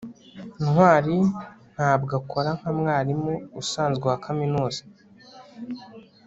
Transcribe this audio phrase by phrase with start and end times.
[0.63, 1.17] ntwali
[1.75, 4.81] ntabwo akora nka mwarimu usanzwe wa kaminuza